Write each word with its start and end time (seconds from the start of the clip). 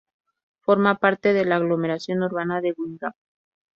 Forma 0.61 0.95
parte 0.95 1.31
de 1.31 1.45
la 1.45 1.57
aglomeración 1.57 2.23
urbana 2.23 2.59
de 2.59 2.73
Guingamp. 2.75 3.13